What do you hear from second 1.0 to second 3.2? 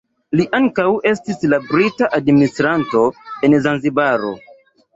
estis la brita administranto